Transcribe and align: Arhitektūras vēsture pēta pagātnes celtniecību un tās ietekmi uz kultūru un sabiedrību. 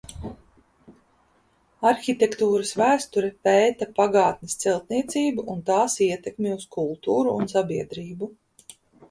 Arhitektūras 1.89 2.71
vēsture 2.81 3.29
pēta 3.49 3.87
pagātnes 4.01 4.57
celtniecību 4.65 5.47
un 5.55 5.61
tās 5.69 5.99
ietekmi 6.07 6.57
uz 6.57 6.67
kultūru 6.79 7.37
un 7.37 7.55
sabiedrību. 7.55 8.33